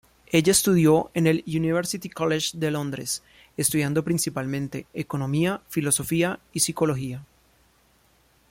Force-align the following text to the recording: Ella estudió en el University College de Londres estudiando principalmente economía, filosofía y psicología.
Ella 0.25 0.51
estudió 0.51 1.11
en 1.13 1.27
el 1.27 1.43
University 1.45 2.09
College 2.09 2.57
de 2.57 2.71
Londres 2.71 3.21
estudiando 3.55 4.03
principalmente 4.03 4.87
economía, 4.95 5.61
filosofía 5.69 6.39
y 6.51 6.61
psicología. 6.61 7.23